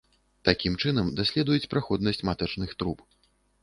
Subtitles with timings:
[0.47, 3.11] Такім чынам даследуюць праходнасць матачных труб.